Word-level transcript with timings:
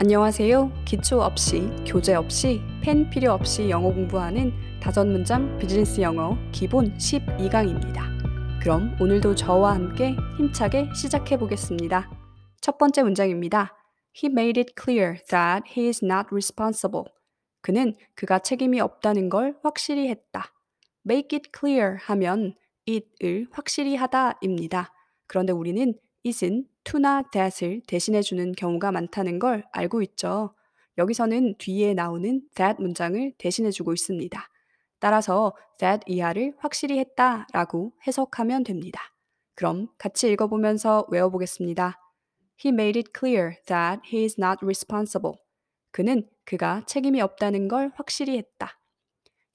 안녕하세요. 0.00 0.84
기초 0.84 1.20
없이, 1.20 1.68
교재 1.84 2.14
없이, 2.14 2.60
펜 2.80 3.10
필요 3.10 3.32
없이 3.32 3.68
영어 3.68 3.92
공부하는 3.92 4.52
다섯 4.80 5.04
문장 5.04 5.58
비즈니스 5.58 6.00
영어 6.00 6.38
기본 6.52 6.96
12강입니다. 6.96 8.60
그럼 8.62 8.96
오늘도 9.00 9.34
저와 9.34 9.74
함께 9.74 10.14
힘차게 10.36 10.90
시작해 10.94 11.36
보겠습니다. 11.36 12.08
첫 12.60 12.78
번째 12.78 13.02
문장입니다. 13.02 13.76
He 14.16 14.30
made 14.30 14.60
it 14.60 14.74
clear 14.80 15.16
that 15.30 15.64
he 15.76 15.88
is 15.88 16.04
not 16.04 16.28
responsible. 16.30 17.06
그는 17.60 17.96
그가 18.14 18.38
책임이 18.38 18.78
없다는 18.78 19.28
걸 19.28 19.56
확실히 19.64 20.06
했다. 20.10 20.54
make 21.04 21.36
it 21.36 21.50
clear 21.58 21.96
하면 22.02 22.54
it을 22.88 23.48
확실히 23.50 23.96
하다입니다. 23.96 24.92
그런데 25.26 25.52
우리는 25.52 25.92
it은 26.28 26.66
to나 26.84 27.22
that을 27.30 27.82
대신해 27.86 28.22
주는 28.22 28.52
경우가 28.52 28.92
많다는 28.92 29.38
걸 29.38 29.64
알고 29.72 30.02
있죠. 30.02 30.54
여기서는 30.96 31.56
뒤에 31.58 31.94
나오는 31.94 32.42
that 32.54 32.80
문장을 32.80 33.32
대신해 33.38 33.70
주고 33.70 33.92
있습니다. 33.92 34.48
따라서 35.00 35.54
that 35.78 36.02
이하를 36.06 36.54
확실히 36.58 36.98
했다 36.98 37.46
라고 37.52 37.92
해석하면 38.06 38.64
됩니다. 38.64 39.00
그럼 39.54 39.88
같이 39.98 40.30
읽어보면서 40.32 41.06
외워보겠습니다. 41.10 41.98
He 42.64 42.72
made 42.72 42.98
it 42.98 43.10
clear 43.16 43.54
that 43.66 44.02
he 44.12 44.22
is 44.22 44.36
not 44.38 44.64
responsible. 44.64 45.38
그는 45.90 46.28
그가 46.44 46.82
책임이 46.86 47.20
없다는 47.20 47.68
걸 47.68 47.92
확실히 47.94 48.36
했다. 48.36 48.80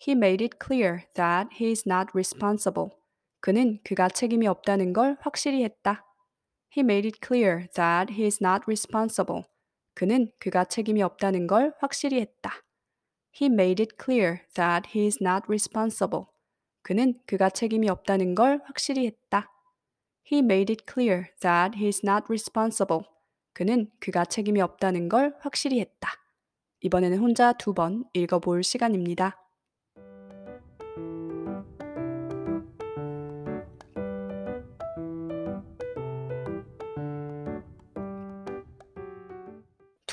He 0.05 0.15
made 0.15 0.43
it 0.43 0.57
clear 0.63 1.05
that 1.15 1.49
he 1.55 1.69
is 1.69 1.83
not 1.87 2.11
responsible. 2.13 2.91
그는 3.41 3.79
그가 3.83 4.07
책임이 4.07 4.47
없다는 4.47 4.93
걸 4.93 5.17
확실히 5.19 5.63
했다. 5.63 6.05
He 6.75 6.81
made 6.81 7.07
it 7.07 7.19
clear 7.25 7.67
that 7.75 8.13
he 8.13 8.25
is 8.25 8.39
not 8.43 8.63
responsible. 8.67 9.43
그는 9.93 10.31
그가 10.39 10.65
책임이 10.65 11.03
없다는 11.03 11.47
걸 11.47 11.73
확실히 11.79 12.19
했다. 12.19 12.51
He 13.39 13.47
made 13.51 13.81
it 13.83 13.95
clear 14.03 14.39
that 14.55 14.89
he 14.95 15.05
is 15.05 15.19
not 15.21 15.45
responsible. 15.47 16.25
그는 16.81 17.19
그가 17.27 17.49
책임이 17.49 17.89
없다는 17.89 18.35
걸 18.35 18.61
확실히 18.65 19.05
했다. 19.05 19.49
He 20.31 20.39
made 20.39 20.73
it 20.73 20.83
clear 20.91 21.27
that 21.41 21.77
he 21.77 21.87
is 21.87 22.01
not 22.03 22.25
responsible. 22.27 23.03
그는 23.53 23.91
그가 23.99 24.25
책임이 24.25 24.61
없다는 24.61 25.09
걸 25.09 25.35
확실히 25.41 25.79
했다. 25.79 26.09
이번에는 26.81 27.19
혼자 27.19 27.53
두 27.53 27.73
번 27.73 28.03
읽어볼 28.13 28.63
시간입니다. 28.63 29.42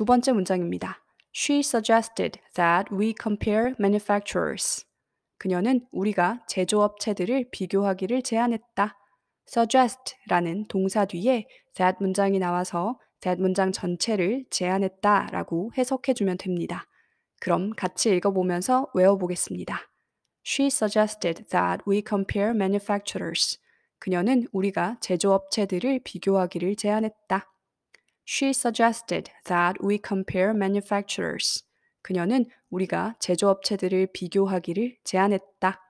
두 0.01 0.06
번째 0.06 0.33
문장입니다. 0.33 1.05
She 1.37 1.61
suggested 1.61 2.41
that 2.55 2.89
we 2.91 3.12
compare 3.23 3.75
manufacturers. 3.79 4.87
그녀는 5.37 5.87
우리가 5.92 6.41
제조업체들을 6.48 7.51
비교하기를 7.51 8.23
제안했다. 8.23 8.97
suggest라는 9.47 10.65
동사 10.69 11.05
뒤에 11.05 11.47
that 11.75 11.98
문장이 12.01 12.39
나와서 12.39 12.98
that 13.20 13.42
문장 13.42 13.73
전체를 13.73 14.47
제안했다 14.48 15.27
라고 15.33 15.70
해석해 15.77 16.14
주면 16.14 16.39
됩니다. 16.39 16.87
그럼 17.39 17.69
같이 17.77 18.09
읽어보면서 18.09 18.87
외워보겠습니다. 18.95 19.83
She 20.47 20.69
suggested 20.69 21.45
that 21.51 21.83
we 21.87 22.03
compare 22.09 22.53
manufacturers. 22.55 23.59
그녀는 23.98 24.47
우리가 24.53 24.97
제조업체들을 25.03 26.01
비교하기를 26.05 26.77
제안했다. 26.77 27.51
She 28.33 28.50
suggested 28.50 29.28
that 29.47 29.84
we 29.84 29.98
compare 29.98 30.50
manufacturers. 30.50 31.64
그녀는 32.00 32.47
우리가 32.70 33.17
제조업체들을 33.19 34.06
비교하기를 34.12 34.98
제안했다. 35.03 35.81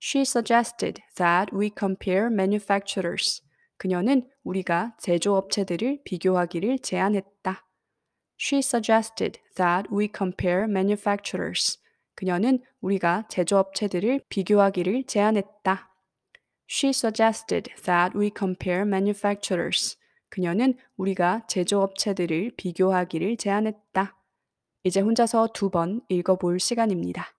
She 0.00 0.22
suggested 0.22 1.02
that 1.16 1.52
we 1.52 1.72
compare 1.76 2.26
manufacturers. 2.26 3.42
그녀는 3.76 4.30
우리가 4.44 4.94
제조업체들을 5.00 6.02
비교하기를 6.04 6.78
제안했다. 6.78 7.66
She 8.38 8.60
suggested 8.60 9.40
that 9.56 9.92
we 9.92 10.08
compare 10.16 10.66
manufacturers. 10.70 11.80
그녀는 12.14 12.62
우리가 12.82 13.26
제조업체들을 13.28 14.20
비교하기를 14.28 15.06
제안했다. 15.08 15.90
She 16.70 16.90
suggested 16.90 17.68
that 17.82 18.16
we 18.16 18.30
compare 18.30 18.82
manufacturers. 18.82 19.98
그녀는 20.34 20.74
우리가 20.96 21.46
제조업체들을 21.46 22.54
비교하기를 22.56 23.36
제안했다. 23.36 24.16
이제 24.82 24.98
혼자서 24.98 25.50
두 25.54 25.70
번 25.70 26.00
읽어볼 26.08 26.58
시간입니다. 26.58 27.36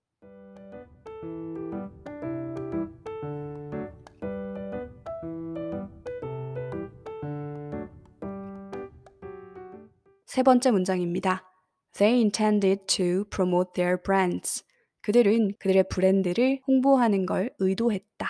세 10.24 10.42
번째 10.42 10.70
문장입니다. 10.70 11.44
They 11.92 12.18
intended 12.20 12.86
to 12.86 13.24
promote 13.24 13.72
their 13.74 14.00
brands. 14.02 14.64
그들은 15.02 15.52
그들의 15.58 15.84
브랜드를 15.90 16.60
홍보하는 16.66 17.26
걸 17.26 17.50
의도했다. 17.58 18.26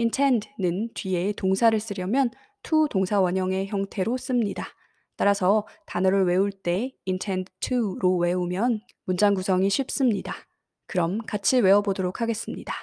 intend는 0.00 0.90
뒤에 0.94 1.34
동사를 1.36 1.78
쓰려면 1.78 2.30
to 2.62 2.88
동사 2.88 3.20
원형의 3.20 3.68
형태로 3.68 4.16
씁니다. 4.16 4.66
따라서 5.16 5.66
단어를 5.86 6.24
외울 6.24 6.50
때 6.50 6.92
intend 7.06 7.52
to로 7.60 8.16
외우면 8.16 8.80
문장 9.04 9.34
구성이 9.34 9.70
쉽습니다. 9.70 10.34
그럼 10.86 11.18
같이 11.26 11.60
외워보도록 11.60 12.20
하겠습니다. 12.20 12.74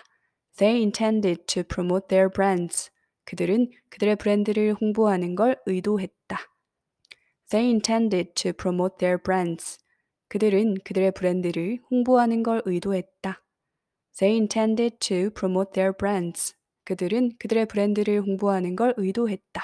They 0.57 0.79
intended 0.79 1.45
to 1.47 1.63
promote 1.63 2.07
their 2.07 2.29
brands. 2.29 2.91
그들은 3.25 3.69
그들의 3.89 4.15
브랜드를 4.15 4.73
홍보하는 4.73 5.35
걸 5.35 5.57
의도했다. 5.65 6.37
They 7.49 7.69
intended 7.69 8.33
to 8.35 8.53
promote 8.53 8.97
their 8.97 9.21
brands. 9.21 9.79
그들은 10.27 10.75
그들의 10.83 11.11
브랜드를 11.11 11.79
홍보하는 11.89 12.43
걸 12.43 12.61
의도했다. 12.65 13.41
They 14.17 14.37
intended 14.37 14.97
to 14.99 15.29
promote 15.31 15.71
their 15.73 15.95
brands. 15.95 16.55
그들은 16.89 17.33
그들의 17.37 17.67
브랜드를 17.67 18.19
홍보하는 18.21 18.75
걸 18.75 18.95
의도했다. 18.97 19.61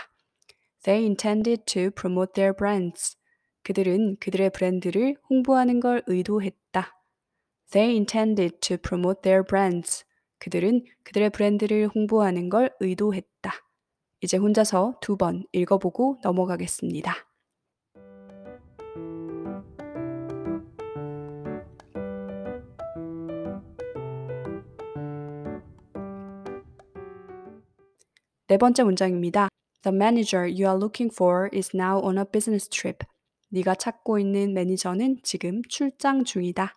They 0.83 1.05
intended 1.05 1.63
to 1.65 1.89
promote 1.89 2.33
their 2.33 2.55
brands. 2.55 3.17
그들은 3.63 4.17
그들의 4.19 4.51
브랜드를 4.51 5.17
홍보하는 5.27 5.79
걸 5.79 6.03
의도했다. 6.05 6.93
They 7.71 7.95
intended 7.95 8.59
to 8.59 8.77
promote 8.77 9.23
their 9.23 9.43
brands. 9.43 10.05
그들은 10.37 10.85
그들의 11.03 11.31
브랜드를 11.31 11.87
홍보하는 11.95 12.49
걸 12.49 12.71
의도했다. 12.79 13.51
이제 14.21 14.37
혼자서 14.37 14.99
두 15.01 15.17
번 15.17 15.45
읽어보고 15.51 16.19
넘어가겠습니다. 16.21 17.24
네 28.47 28.57
번째 28.59 28.83
문장입니다. 28.83 29.47
The 29.81 29.95
manager 29.95 30.43
you 30.43 30.67
are 30.71 30.77
looking 30.77 31.11
for 31.11 31.49
is 31.51 31.75
now 31.75 31.99
on 31.99 32.19
a 32.19 32.25
business 32.31 32.69
trip. 32.69 33.03
네가 33.49 33.73
찾고 33.73 34.19
있는 34.19 34.53
매니저는 34.53 35.21
지금 35.23 35.63
출장 35.67 36.23
중이다. 36.23 36.75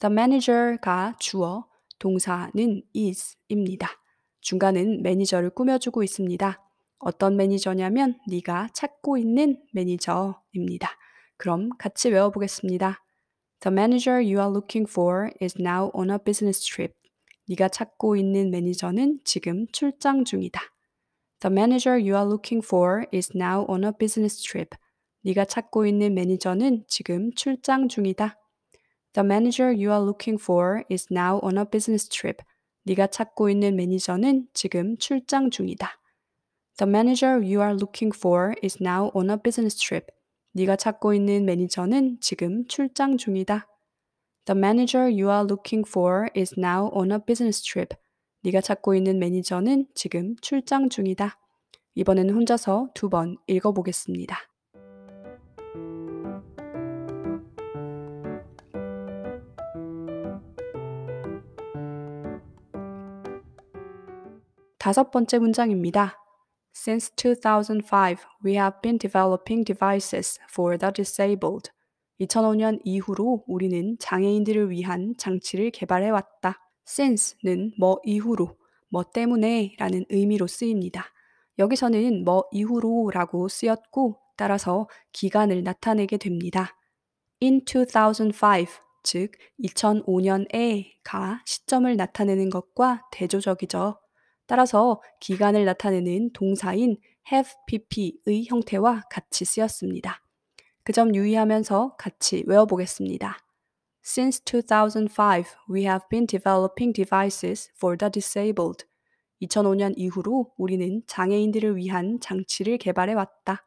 The 0.00 0.12
manager가 0.12 1.16
주어, 1.18 1.66
동사는 1.98 2.82
is입니다. 2.94 3.88
중간은 4.42 5.02
매니저를 5.02 5.48
꾸며주고 5.54 6.02
있습니다. 6.02 6.62
어떤 6.98 7.36
매니저냐면 7.38 8.18
네가 8.28 8.68
찾고 8.74 9.16
있는 9.16 9.62
매니저입니다. 9.72 10.90
그럼 11.38 11.70
같이 11.78 12.10
외워보겠습니다. 12.10 13.02
The 13.60 13.72
manager 13.72 14.16
you 14.16 14.38
are 14.40 14.50
looking 14.50 14.86
for 14.86 15.30
is 15.40 15.54
now 15.58 15.90
on 15.94 16.10
a 16.10 16.18
business 16.22 16.60
trip. 16.60 16.92
네가 17.48 17.68
찾고 17.70 18.16
있는 18.16 18.50
매니저는 18.50 19.20
지금 19.24 19.66
출장 19.72 20.24
중이다. 20.24 20.60
The 21.41 21.51
manager 21.51 21.97
you 21.97 22.15
are 22.15 22.25
looking 22.25 22.63
for 22.65 23.05
is 23.11 23.31
now 23.35 23.65
on 23.67 23.83
a 23.83 23.91
business 23.91 24.41
trip. 24.41 24.77
네가 25.23 25.45
찾고 25.45 25.85
있는 25.85 26.13
매니저는 26.13 26.85
지금 26.87 27.33
출장 27.33 27.87
중이다. 27.87 28.37
The 29.13 29.25
manager 29.25 29.67
you 29.67 29.91
are 29.91 30.01
looking 30.01 30.41
for 30.41 30.83
is 30.89 31.07
now 31.11 31.39
on 31.43 31.57
a 31.57 31.65
business 31.65 32.07
trip. 32.09 32.43
네가 32.85 33.07
찾고 33.07 33.49
있는 33.49 33.75
매니저는 33.75 34.47
지금 34.53 34.97
출장 34.97 35.49
중이다. 35.49 35.99
The 36.77 36.89
manager 36.89 37.35
you 37.35 37.61
are 37.61 37.73
looking 37.75 38.15
for 38.17 38.55
is 38.63 38.81
now 38.81 39.11
on 39.13 39.29
a 39.29 39.37
business 39.37 39.77
trip. 39.77 40.07
네가 40.53 40.75
찾고 40.75 41.13
있는 41.13 41.45
매니저는 41.45 42.19
지금 42.21 42.65
출장 42.67 43.17
중이다. 43.17 43.67
The 44.45 44.57
manager 44.57 45.03
you 45.03 45.29
are 45.29 45.45
looking 45.45 45.87
for 45.87 46.29
is 46.35 46.55
now 46.57 46.89
on 46.93 47.11
a 47.11 47.19
business 47.19 47.61
trip. 47.61 47.95
네가 48.42 48.60
찾고 48.60 48.94
있는 48.94 49.18
매니저는 49.18 49.86
지금 49.94 50.36
출장 50.40 50.88
중이다. 50.88 51.38
이번에는 51.94 52.34
혼자서 52.34 52.90
두 52.94 53.08
번 53.08 53.36
읽어보겠습니다. 53.46 54.36
다섯 64.78 65.10
번째 65.10 65.38
문장입니다. 65.38 66.16
Since 66.74 67.12
2005, 67.16 68.16
we 68.44 68.52
have 68.54 68.80
been 68.80 68.98
developing 68.98 69.64
devices 69.64 70.38
for 70.50 70.78
the 70.78 70.92
disabled. 70.92 71.70
2005년 72.20 72.80
이후로 72.84 73.44
우리는 73.46 73.96
장애인들을 73.98 74.70
위한 74.70 75.14
장치를 75.18 75.70
개발해 75.70 76.10
왔다. 76.10 76.67
Since는 76.88 77.72
뭐 77.78 78.00
이후로, 78.04 78.56
뭐 78.88 79.04
때문에 79.04 79.74
라는 79.78 80.04
의미로 80.08 80.46
쓰입니다. 80.46 81.04
여기서는 81.58 82.24
뭐 82.24 82.44
이후로 82.52 83.10
라고 83.12 83.48
쓰였고 83.48 84.18
따라서 84.36 84.88
기간을 85.12 85.62
나타내게 85.64 86.16
됩니다. 86.16 86.76
in 87.42 87.60
2005, 87.66 88.32
즉 89.02 89.32
2005년에가 89.62 91.40
시점을 91.44 91.96
나타내는 91.96 92.50
것과 92.50 93.02
대조적이죠. 93.12 93.98
따라서 94.46 95.02
기간을 95.20 95.64
나타내는 95.64 96.32
동사인 96.32 96.96
have 97.30 97.52
pp의 97.66 98.46
형태와 98.46 99.02
같이 99.10 99.44
쓰였습니다. 99.44 100.22
그 100.84 100.92
점 100.92 101.14
유의하면서 101.14 101.96
같이 101.98 102.44
외워보겠습니다. 102.46 103.47
Since 104.05 104.41
2005, 104.41 105.55
we 105.69 105.83
have 105.83 106.07
been 106.09 106.25
developing 106.25 106.91
devices 106.91 107.71
for 107.77 107.97
the 107.97 108.11
disabled. 108.11 108.85
2005년 109.41 109.93
이후로 109.95 110.51
우리는 110.57 111.01
장애인들을 111.07 111.77
위한 111.77 112.19
장치를 112.19 112.77
개발해 112.77 113.13
왔다. 113.13 113.65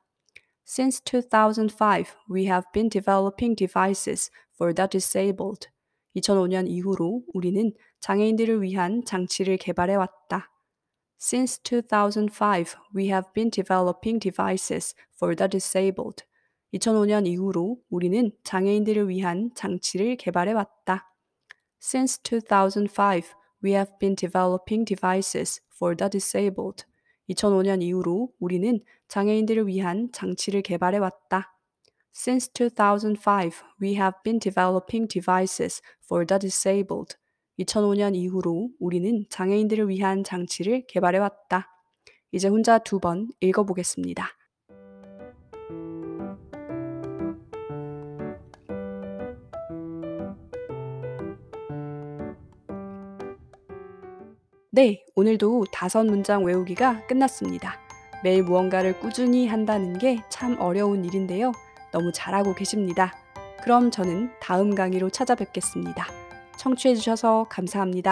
Since 0.66 1.02
2005, 1.04 2.04
we 2.30 2.44
have 2.44 2.66
been 2.72 2.90
developing 2.90 3.56
devices 3.56 4.30
for 4.54 4.74
the 4.74 4.88
disabled. 4.88 5.68
2005년 6.16 6.68
이후로 6.68 7.22
우리는 7.32 7.72
장애인들을 8.00 8.62
위한 8.62 9.04
장치를 9.04 9.56
개발해 9.56 9.94
왔다. 9.94 10.50
Since 11.18 11.62
2005, 11.62 12.76
we 12.94 13.06
have 13.06 13.32
been 13.32 13.50
developing 13.50 14.20
devices 14.20 14.94
for 15.16 15.34
the 15.34 15.48
disabled. 15.48 16.24
2005년 16.73 17.27
이후로 17.27 17.77
우리는 17.89 18.31
장애인들을 18.43 19.09
위한 19.09 19.51
장치를 19.55 20.15
개발해 20.15 20.53
왔다. 20.53 21.13
Since 21.81 22.21
2005, 22.23 23.21
we 23.63 23.73
have 23.73 23.91
been 23.99 24.15
developing 24.15 24.85
devices 24.85 25.61
for 25.75 25.95
the 25.95 26.09
disabled. 26.09 26.85
2005년 27.29 27.81
이후로 27.81 28.31
우리는 28.39 28.79
장애인들을 29.07 29.67
위한 29.67 30.09
장치를 30.13 30.61
개발해 30.61 30.97
왔다. 30.99 31.57
Since 32.15 32.51
2005, 32.53 33.51
we 33.81 33.93
have 33.95 34.17
been 34.23 34.39
developing 34.39 35.07
devices 35.07 35.81
for 36.03 36.25
the 36.25 36.39
disabled. 36.39 37.15
2005년 37.59 38.15
이후로 38.15 38.69
우리는 38.79 39.25
장애인들을 39.29 39.89
위한 39.89 40.23
장치를 40.23 40.85
개발해 40.87 41.19
왔다. 41.19 41.67
이제 42.31 42.47
혼자 42.47 42.79
두 42.79 42.99
번 42.99 43.29
읽어보겠습니다. 43.41 44.40
네, 54.73 55.03
오늘도 55.15 55.65
다섯 55.73 56.05
문장 56.05 56.45
외우기가 56.45 57.05
끝났습니다. 57.05 57.77
매일 58.23 58.43
무언가를 58.43 58.97
꾸준히 59.01 59.45
한다는 59.45 59.97
게 59.97 60.23
참 60.29 60.55
어려운 60.61 61.03
일인데요. 61.03 61.51
너무 61.91 62.13
잘하고 62.13 62.55
계십니다. 62.55 63.13
그럼 63.63 63.91
저는 63.91 64.31
다음 64.39 64.73
강의로 64.73 65.09
찾아뵙겠습니다. 65.09 66.07
청취해주셔서 66.57 67.47
감사합니다. 67.49 68.09